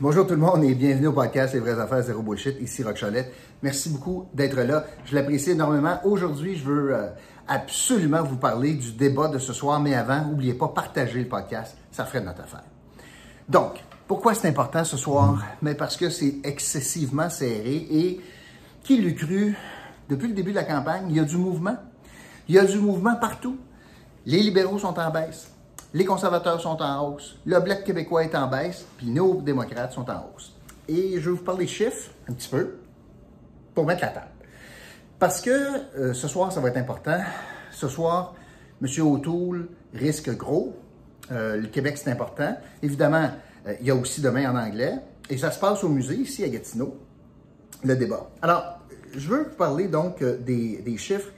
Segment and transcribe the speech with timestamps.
[0.00, 2.60] Bonjour tout le monde et bienvenue au podcast Les vraies affaires zéro bullshit.
[2.60, 3.04] Ici Rock.
[3.62, 4.84] Merci beaucoup d'être là.
[5.04, 5.98] Je l'apprécie énormément.
[6.04, 7.08] Aujourd'hui, je veux euh,
[7.48, 11.76] absolument vous parler du débat de ce soir, mais avant, n'oubliez pas, partager le podcast.
[11.90, 12.62] Ça ferait notre affaire.
[13.48, 15.44] Donc, pourquoi c'est important ce soir?
[15.62, 18.20] Mais parce que c'est excessivement serré et
[18.84, 19.56] qui l'eût cru,
[20.08, 21.76] depuis le début de la campagne, il y a du mouvement.
[22.48, 23.58] Il y a du mouvement partout.
[24.26, 25.50] Les libéraux sont en baisse.
[25.94, 27.36] Les conservateurs sont en hausse.
[27.46, 28.84] Le Bloc québécois est en baisse.
[28.98, 30.54] Puis nos démocrates sont en hausse.
[30.86, 32.76] Et je vais vous parler des chiffres un petit peu
[33.74, 34.28] pour mettre la table.
[35.18, 37.18] Parce que euh, ce soir, ça va être important.
[37.70, 38.34] Ce soir,
[38.82, 38.88] M.
[39.06, 40.76] O'Toole risque gros.
[41.30, 42.56] Euh, le Québec, c'est important.
[42.82, 43.30] Évidemment,
[43.66, 44.94] euh, il y a aussi demain en anglais.
[45.30, 46.98] Et ça se passe au musée, ici à Gatineau,
[47.84, 48.30] le débat.
[48.42, 48.80] Alors,
[49.14, 51.30] je veux vous parler donc des chiffres.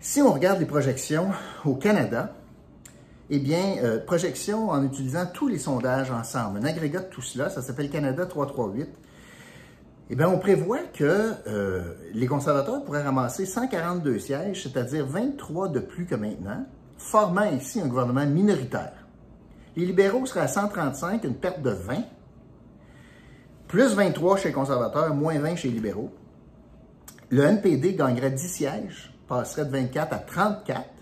[0.00, 1.30] Si on regarde les projections
[1.64, 2.34] au Canada,
[3.30, 7.48] eh bien, euh, projection en utilisant tous les sondages ensemble, un agrégat de tout cela,
[7.48, 8.88] ça s'appelle Canada 338.
[10.10, 15.80] Eh bien, on prévoit que euh, les conservateurs pourraient ramasser 142 sièges, c'est-à-dire 23 de
[15.80, 16.66] plus que maintenant,
[16.98, 19.06] formant ainsi un gouvernement minoritaire.
[19.76, 22.02] Les libéraux seraient à 135, une perte de 20,
[23.66, 26.12] plus 23 chez les conservateurs, moins 20 chez les libéraux.
[27.30, 30.93] Le NPD gagnerait 10 sièges, passerait de 24 à 34.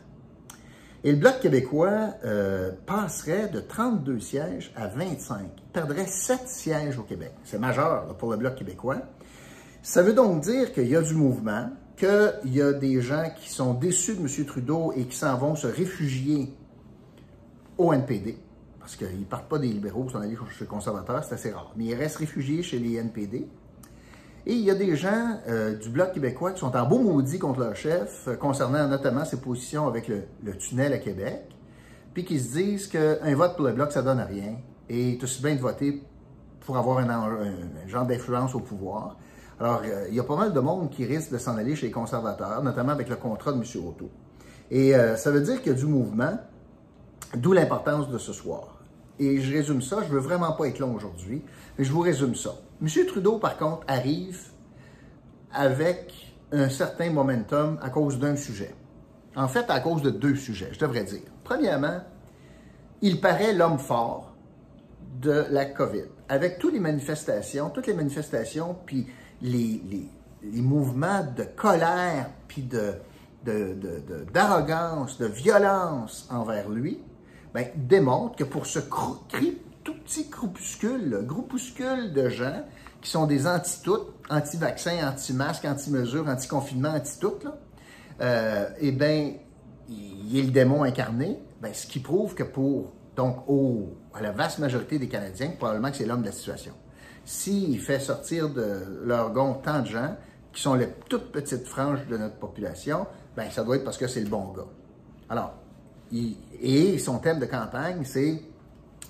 [1.04, 5.40] Et le Bloc québécois euh, passerait de 32 sièges à 25.
[5.56, 7.32] Il perdrait 7 sièges au Québec.
[7.42, 8.98] C'est majeur pour le Bloc québécois.
[9.82, 13.50] Ça veut donc dire qu'il y a du mouvement, qu'il y a des gens qui
[13.50, 14.46] sont déçus de M.
[14.46, 16.54] Trudeau et qui s'en vont se réfugier
[17.78, 18.38] au NPD,
[18.78, 21.50] parce qu'ils ne partent pas des libéraux, ils sont allés chez les conservateurs, c'est assez
[21.50, 21.72] rare.
[21.76, 23.48] Mais ils restent réfugiés chez les NPD.
[24.44, 27.38] Et il y a des gens euh, du Bloc québécois qui sont en beau maudit
[27.38, 31.44] contre leur chef, euh, concernant notamment ses positions avec le, tunnel à Québec,
[32.12, 34.56] puis qui se disent qu'un vote pour le Bloc, ça donne rien,
[34.88, 36.02] et tout aussi bien de voter
[36.60, 39.16] pour avoir un, genre d'influence au pouvoir.
[39.60, 41.86] Alors, euh, il y a pas mal de monde qui risque de s'en aller chez
[41.86, 43.86] les conservateurs, notamment avec le contrat de M.
[43.86, 44.10] Otto.
[44.72, 46.38] Et ça veut dire qu'il y a du mouvement,
[47.36, 48.81] d'où l'importance de ce soir.
[49.18, 51.42] Et je résume ça, je veux vraiment pas être long aujourd'hui,
[51.78, 52.54] mais je vous résume ça.
[52.80, 52.88] M.
[53.06, 54.40] Trudeau, par contre, arrive
[55.52, 58.74] avec un certain momentum à cause d'un sujet.
[59.36, 61.22] En fait, à cause de deux sujets, je devrais dire.
[61.44, 62.00] Premièrement,
[63.00, 64.34] il paraît l'homme fort
[65.20, 66.04] de la COVID.
[66.28, 69.06] Avec toutes les manifestations, toutes les manifestations, puis
[69.40, 69.80] les,
[70.42, 72.62] mouvements de colère, puis
[74.32, 77.00] d'arrogance, de, de, de, violence envers lui,
[77.54, 82.64] ben, démontre que pour ce tout petit groupuscule, de gens
[83.00, 87.38] qui sont des anti-tout, anti-vaccins, anti-masques, anti-mesures, anti-confinement, anti-tout,
[88.20, 89.32] euh, eh bien,
[89.88, 94.30] il est le démon incarné, ben, ce qui prouve que pour, donc, au, à la
[94.30, 96.72] vaste majorité des Canadiens, probablement que c'est l'homme de la situation.
[97.24, 100.16] S'il fait sortir de leur gond tant de gens,
[100.52, 104.06] qui sont les toutes petites franges de notre population, ben, ça doit être parce que
[104.06, 104.68] c'est le bon gars.
[105.28, 105.54] Alors,
[106.12, 108.40] il, et son thème de campagne, c'est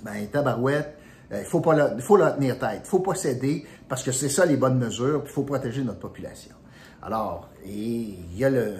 [0.02, 0.96] ben, tabarouette,
[1.30, 4.12] il euh, faut, pas la, faut la tenir tête, il faut pas céder, parce que
[4.12, 6.54] c'est ça les bonnes mesures, puis il faut protéger notre population.
[7.04, 8.76] Alors, il y a le,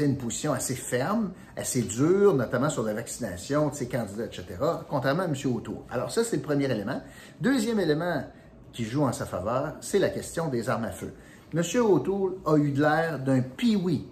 [0.00, 4.44] une position assez ferme, assez dure, notamment sur la vaccination de ses candidats, etc.,
[4.88, 5.34] contrairement à M.
[5.54, 5.84] Autour.
[5.90, 7.00] Alors ça, c'est le premier élément.
[7.40, 8.24] Deuxième élément
[8.72, 11.12] qui joue en sa faveur, c'est la question des armes à feu.
[11.54, 11.62] M.
[11.82, 14.08] O'Toole a eu de l'air d'un pioui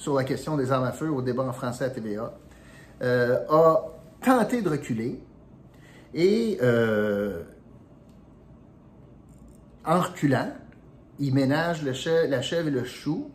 [0.00, 2.32] sur la question des armes à feu au débat en français à TVA,
[3.02, 3.82] euh, a
[4.24, 5.22] tenté de reculer
[6.14, 7.42] et euh,
[9.84, 10.52] en reculant,
[11.18, 13.30] il ménage la chèvre et le chou,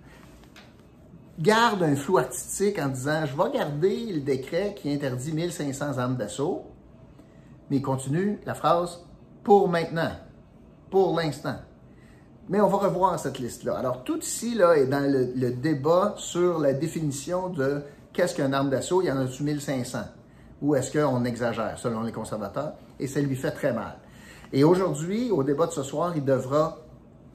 [1.37, 6.17] garde un flou artistique en disant je vais garder le décret qui interdit 1500 armes
[6.17, 6.65] d'assaut,
[7.69, 9.05] mais il continue la phrase
[9.43, 10.13] pour maintenant,
[10.89, 11.57] pour l'instant.
[12.47, 13.77] Mais on va revoir cette liste-là.
[13.77, 17.81] Alors, tout ici là, est dans le, débat sur la définition de
[18.13, 19.01] qu'est-ce qu'une arme d'assaut.
[19.01, 19.99] Il y en a-tu 1500?
[20.61, 22.73] Ou est-ce qu'on exagère, selon les conservateurs?
[22.99, 23.97] Et ça lui fait très mal.
[24.53, 26.77] Et aujourd'hui, au débat de ce soir, il devra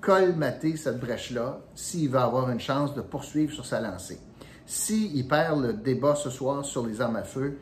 [0.00, 4.20] colmater cette brèche-là s'il veut avoir une chance de poursuivre sur sa lancée.
[4.64, 7.58] S'il perd le débat ce soir sur les armes à feu,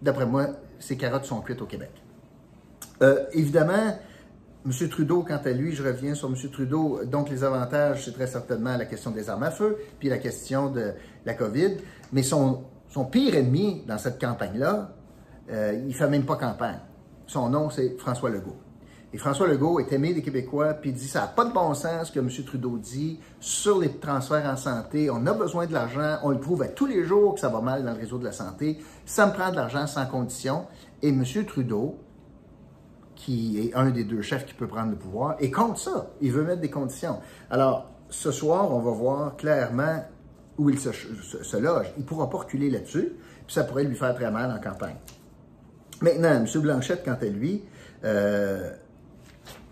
[0.00, 0.46] d'après moi,
[0.78, 1.90] ses carottes sont cuites au Québec.
[3.02, 3.98] Euh, évidemment,
[4.66, 4.88] M.
[4.88, 6.34] Trudeau, quant à lui, je reviens sur M.
[6.50, 10.18] Trudeau, donc les avantages, c'est très certainement la question des armes à feu, puis la
[10.18, 10.92] question de
[11.24, 11.76] la COVID,
[12.12, 12.64] mais son,
[13.12, 14.90] pire ennemi dans cette campagne-là,
[15.52, 16.80] euh, il ne fait même pas campagne.
[17.28, 18.56] Son nom, c'est François Legault.
[19.12, 21.72] Et François Legault est aimé des Québécois, puis il dit ça n'a pas de bon
[21.72, 22.28] sens que M.
[22.44, 25.10] Trudeau dit sur les transferts en santé.
[25.10, 27.60] On a besoin de l'argent, on le prouve à tous les jours que ça va
[27.60, 28.78] mal dans le réseau de la santé.
[29.04, 30.66] Ça me prend de l'argent sans condition.
[31.02, 31.22] Et M.
[31.46, 31.98] Trudeau
[33.16, 36.30] qui est un des deux chefs qui peut prendre le pouvoir, et contre ça, il
[36.30, 37.18] veut mettre des conditions.
[37.50, 40.04] Alors, ce soir, on va voir clairement
[40.58, 41.86] où il se, loge.
[41.96, 43.12] Il ne pourra pas reculer là-dessus,
[43.46, 44.96] puis ça pourrait lui faire très mal en campagne.
[46.00, 46.46] Maintenant, M.
[46.60, 47.62] Blanchette, quant à lui,
[48.04, 48.70] euh,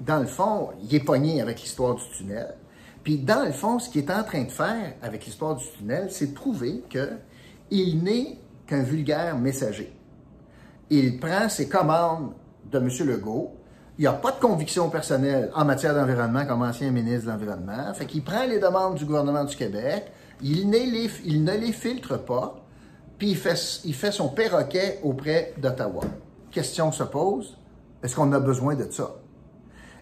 [0.01, 2.55] dans le fond, il est pogné avec l'histoire du tunnel.
[3.03, 6.09] Puis dans le fond, ce qu'il est en train de faire avec l'histoire du tunnel,
[6.11, 9.93] c'est de prouver qu'il n'est qu'un vulgaire messager.
[10.91, 12.33] Il prend ses commandes
[12.71, 12.89] de M.
[13.07, 13.55] Legault.
[13.99, 17.95] Il n'a pas de conviction personnelle en matière d'environnement comme ancien ministre de l'Environnement.
[17.95, 20.11] Fait qu'il prend les demandes du gouvernement du Québec,
[20.43, 22.65] il, ne les filtre pas,
[23.19, 26.03] puis il fait, son perroquet auprès d'Ottawa.
[26.51, 27.57] Question se pose,
[28.03, 29.15] est-ce qu'on a besoin de ça?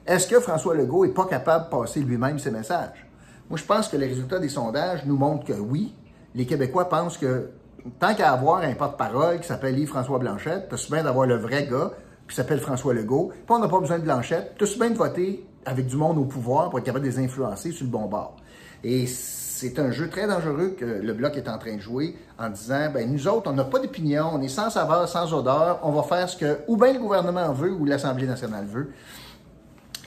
[0.06, 3.06] Est-ce que François Legault n'est pas capable de passer lui-même ses messages?
[3.48, 5.94] Moi, je pense que les résultats des sondages nous montrent que oui,
[6.34, 7.50] les Québécois pensent que
[7.98, 11.90] tant qu'à avoir un porte-parole qui s'appelle Yves-François Blanchette, tu bien d'avoir le vrai gars
[12.32, 15.46] qui s'appelle François Legault, puis on n'a pas besoin de Blanchette, tu bien de voter
[15.66, 18.36] avec du monde au pouvoir pour être capable de les influencer sur le bon bord.
[18.82, 22.48] Et c'est un jeu très dangereux que le Bloc est en train de jouer en
[22.48, 25.92] disant, ben nous autres, on n'a pas d'opinion, on est sans saveur, sans odeur, on
[25.92, 28.92] va faire ce que ou bien le gouvernement veut ou l'Assemblée nationale veut.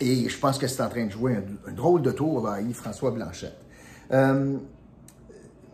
[0.02, 1.38] Et je pense que c'est en train de jouer
[1.68, 3.58] un, drôle de tour à Yves-François Blanchette.
[4.12, 4.58] Euh,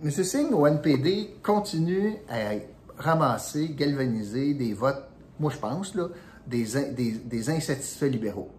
[0.04, 0.12] M.
[0.12, 2.56] Singh, au NPD, continue à
[2.98, 5.06] ramasser, galvaniser des votes,
[5.40, 6.10] moi je pense, là,
[6.48, 6.66] des,
[7.24, 8.50] des, insatisfaits libéraux.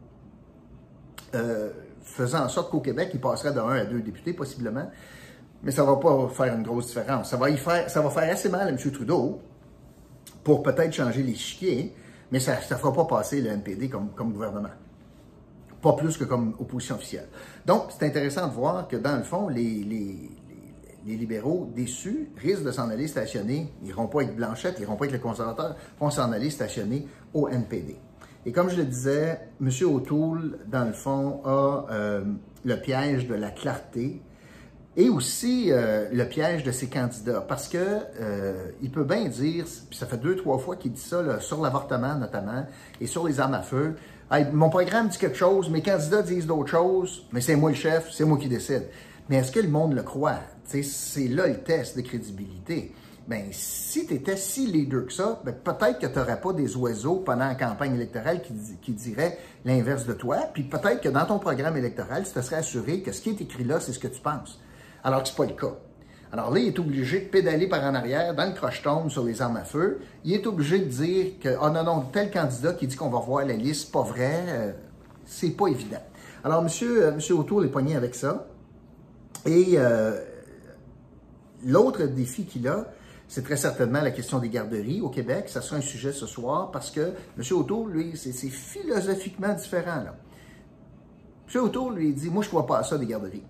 [1.35, 1.71] Euh,
[2.03, 4.91] faisant en sorte qu'au Québec, il passerait de 1 à 2 députés, possiblement.
[5.63, 7.31] Mais ça ne va pas faire une grosse différence.
[7.31, 8.77] Ça va, y faire, ça va faire assez mal à M.
[8.77, 9.41] Trudeau
[10.43, 11.95] pour peut-être changer les chiquiers,
[12.31, 14.71] mais ça ne fera pas passer le NPD comme, comme gouvernement
[15.83, 17.29] pas plus que comme opposition officielle.
[17.67, 20.31] Donc, c'est intéressant de voir que, dans le fond, les, les,
[21.07, 24.97] les libéraux déçus risquent de s'en aller stationner, ils n'iront pas avec Blanchette, ils n'iront
[24.97, 27.97] pas avec les conservateurs, vont s'en aller stationner au NPD.
[28.45, 29.69] Et comme je le disais, M.
[29.83, 32.25] O'Toole, dans le fond, a euh,
[32.65, 34.21] le piège de la clarté
[34.97, 37.41] et aussi euh, le piège de ses candidats.
[37.41, 41.01] Parce que euh, il peut bien dire, puis ça fait deux, trois fois qu'il dit
[41.01, 42.67] ça, sur l'avortement notamment,
[43.01, 43.95] et sur les armes à feu,
[44.53, 48.11] mon programme dit quelque chose, mes candidats disent d'autres choses, mais c'est moi le chef,
[48.11, 48.89] c'est moi qui décide.
[49.29, 50.39] Mais est-ce que le monde le croit?
[50.65, 52.95] C'est là le test de crédibilité.
[53.29, 56.77] Ben, si tu étais si leader que ça, ben, peut-être que tu n'aurais pas des
[56.77, 61.25] oiseaux pendant la campagne électorale qui, qui diraient l'inverse de toi, puis peut-être que dans
[61.25, 64.01] ton programme électoral, tu te serais assuré que ce qui est écrit là, c'est ce
[64.01, 64.61] que tu penses.
[65.05, 65.75] Alors que ce pas le cas.
[66.33, 69.43] Alors là, il est obligé de pédaler par en arrière dans le croche-tombe sur les
[69.43, 70.01] armes à feu.
[70.25, 73.21] Il est obligé de dire que, oh non, non, tel candidat qui dit qu'on va
[73.21, 74.73] voir la liste, pas vrai, euh,
[75.27, 76.03] c'est pas évident.
[76.43, 78.47] Alors, monsieur, euh, monsieur Autour est poigné avec ça.
[79.45, 80.19] Et euh,
[81.65, 82.87] l'autre défi qu'il a,
[83.29, 85.49] c'est très certainement la question des garderies au Québec.
[85.49, 87.45] Ça sera un sujet ce soir parce que M.
[87.53, 90.05] Autour, lui, c'est philosophiquement différent.
[91.55, 91.61] M.
[91.63, 93.45] Autour, lui, dit Moi, je ne vois pas ça des garderies.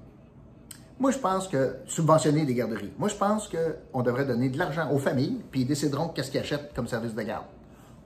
[1.01, 2.93] Moi, je pense que subventionner des garderies.
[2.97, 6.41] Moi, je pense qu'on devrait donner de l'argent aux familles, puis ils décideront qu'est-ce qu'ils
[6.41, 7.47] achètent comme service de garde.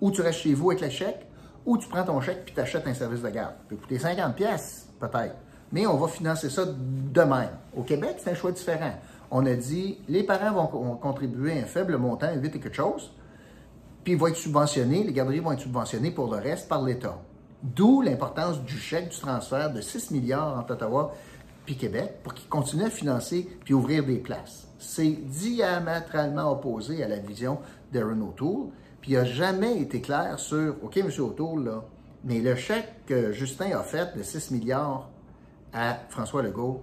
[0.00, 1.26] Ou tu restes chez vous avec le chèque,
[1.66, 3.54] ou tu prends ton chèque puis tu achètes un service de garde.
[3.54, 5.34] Ça peut coûter 50 pièces peut-être,
[5.84, 7.50] on va financer ça de même.
[7.76, 8.94] Au Québec, c'est un choix différent.
[9.30, 13.12] On a dit, les parents vont contribuer un faible montant, 8 et quelque chose,
[14.04, 17.18] puis ils vont être subventionnés, les garderies vont être subventionnées pour le reste par l'État.
[17.62, 21.12] D'où l'importance du chèque, du transfert de 6 milliards entre Ottawa
[21.64, 24.68] puis Québec pour qu'ils continuent à financer puis ouvrir des places.
[24.78, 27.58] C'est diamétralement opposé à la vision
[27.92, 28.68] d'Aaron O'Toole.
[29.00, 31.10] Puis il n'a jamais été clair sur, OK, M.
[31.18, 31.84] O'Toole, là,
[32.22, 35.10] mais le chèque que Justin a fait de 6 milliards
[35.76, 36.82] à François Legault,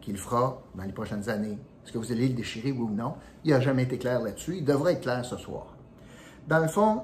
[0.00, 3.14] qu'il fera dans les prochaines années, est-ce que vous allez le déchirer, oui ou non?
[3.44, 4.58] Il n'a jamais été clair là-dessus.
[4.58, 5.74] Il devrait être clair ce soir.
[6.46, 7.02] Dans le fond,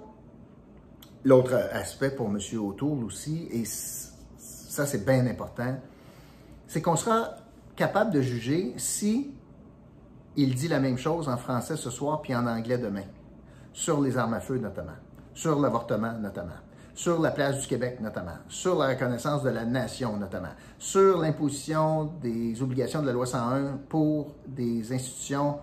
[1.24, 2.38] l'autre aspect pour M.
[2.60, 5.76] O'Toole aussi, et ça c'est bien important,
[6.66, 7.30] c'est qu'on sera
[7.76, 9.32] capable de juger si
[10.36, 13.04] il dit la même chose en français ce soir puis en anglais demain,
[13.72, 14.96] sur les armes à feu notamment,
[15.34, 16.60] sur l'avortement notamment,
[16.94, 22.04] sur la place du Québec notamment, sur la reconnaissance de la nation notamment, sur l'imposition
[22.22, 25.58] des obligations de la loi 101 pour des institutions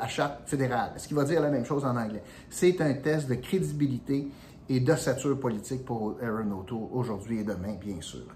[0.00, 0.92] à charte fédérale.
[0.94, 2.22] Est-ce qu'il va dire la même chose en anglais?
[2.50, 4.28] C'est un test de crédibilité
[4.68, 8.26] et d'ossature politique pour Aaron O'Toole aujourd'hui et demain, bien sûr.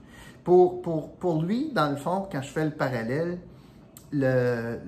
[0.45, 3.39] Pour, pour, pour, lui, dans le fond, quand je fais le parallèle,
[4.13, 4.79] le,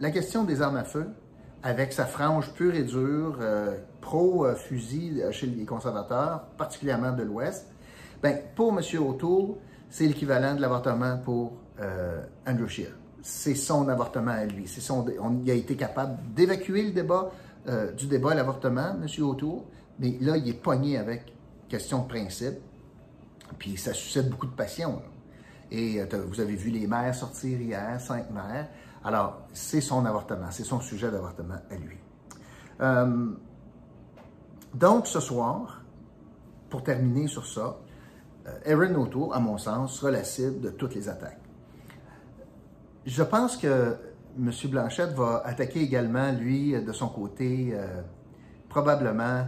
[0.00, 1.08] la question des armes à feu,
[1.62, 7.66] avec sa frange pure et dure, euh, pro-fusil chez les conservateurs, particulièrement de l'Ouest,
[8.22, 8.80] ben, pour M.
[9.00, 9.56] O'Toole,
[9.90, 12.92] c'est l'équivalent de l'avortement pour euh, Andrew Scheer.
[13.22, 14.66] C'est son avortement à lui.
[14.66, 17.30] Son, on, il a été capable d'évacuer le débat,
[17.68, 19.06] euh, du débat à l'avortement, M.
[19.24, 19.62] O'Toole,
[19.98, 21.32] mais là, il est pogné avec
[21.68, 22.58] question de principe.
[23.58, 25.02] Puis ça suscite beaucoup de passion.
[25.70, 28.68] Et vous avez vu les mères sortir hier, cinq mères.
[29.04, 31.98] Alors, c'est son avortement, c'est son sujet d'avortement à lui.
[34.74, 35.82] Donc, ce soir,
[36.68, 37.78] pour terminer sur ça,
[38.66, 41.40] Aaron O'Toole, à mon sens, sera la cible de toutes les attaques.
[43.06, 43.96] Je pense que
[44.38, 44.50] M.
[44.70, 48.02] Blanchette va attaquer également, lui, de son côté, euh,
[48.68, 49.46] probablement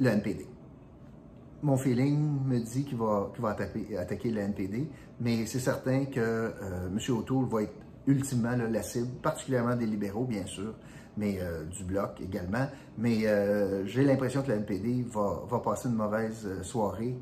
[0.00, 0.46] le NPD.
[1.62, 4.88] Mon feeling me dit qu'il va, attaquer, le NPD,
[5.20, 6.98] mais c'est certain que euh, M.
[7.16, 7.74] O'Toole va être
[8.06, 10.74] ultimement la cible, particulièrement des libéraux, bien sûr,
[11.16, 12.66] mais euh, du bloc également.
[12.98, 13.24] Mais
[13.86, 17.16] j'ai l'impression que le NPD va, va, passer une mauvaise soirée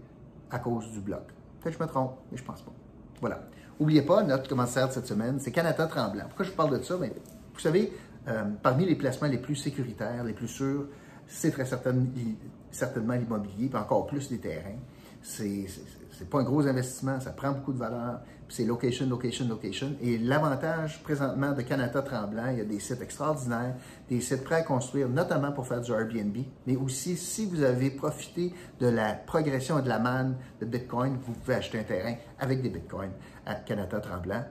[0.51, 1.23] à cause du bloc.
[1.61, 2.73] Peut-être que je me trompe, mais je pense pas.
[3.21, 3.43] Voilà.
[3.79, 6.25] N'oubliez pas, notre commentaire de cette semaine, c'est Canada Tremblant.
[6.27, 6.97] Pourquoi je parle de ça?
[6.99, 7.09] Bien,
[7.55, 7.93] vous savez,
[8.29, 10.87] euh, parmi les placements les plus sécuritaires, les plus sûrs,
[11.27, 14.79] c'est très certainement l'immobilier, puis encore plus les terrains.
[15.23, 19.95] C'est pas un gros investissement, ça prend beaucoup de valeur, c'est location, location, location.
[20.03, 23.75] Et l'avantage présentement de Canada Tremblant, il y a des sites extraordinaires,
[24.09, 26.37] des sites prêts à construire, notamment pour faire du Airbnb,
[26.67, 31.19] mais aussi si vous avez profité de la progression et de la manne de Bitcoin,
[31.23, 33.13] vous pouvez acheter un terrain avec des Bitcoins
[33.47, 34.45] à Canada Tremblant.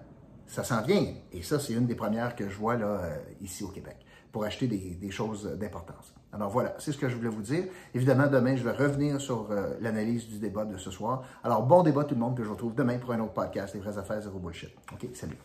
[0.48, 1.14] Ça s'en vient.
[1.32, 3.98] Et ça, c'est une des premières que je vois là, euh, ici au Québec
[4.32, 6.14] pour acheter des, choses d'importance.
[6.32, 7.64] Alors voilà, c'est ce que je voulais vous dire.
[7.94, 11.24] Évidemment, demain, je vais revenir sur euh, l'analyse du débat de ce soir.
[11.44, 13.74] Alors, bon débat tout le monde, que je vous retrouve demain pour un autre podcast,
[13.74, 14.70] Les vraies affaires, zéro bullshit.
[14.94, 15.38] OK, salut.